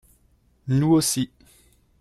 Nous 0.67 0.87
aussi 0.93 1.29